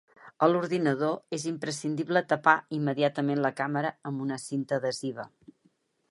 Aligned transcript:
A 0.45 0.47
l’ordinador, 0.51 1.11
és 1.37 1.43
imprescindible 1.51 2.23
tapar 2.31 2.55
immediatament 2.77 3.41
la 3.47 3.51
càmera 3.59 3.91
amb 4.13 4.25
una 4.25 4.39
cinta 4.45 4.79
adhesiva. 4.81 5.27